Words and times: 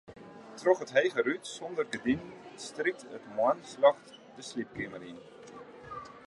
Troch 0.59 0.81
it 0.85 0.93
hege 0.95 1.21
rút 1.27 1.43
sûnder 1.57 1.85
gerdinen 1.91 2.31
strykt 2.65 3.03
it 3.17 3.25
moarnsljocht 3.35 4.07
de 4.35 4.41
sliepkeamer 4.49 5.01
yn. 5.11 5.19